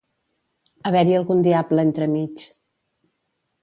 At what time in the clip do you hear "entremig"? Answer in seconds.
1.91-2.49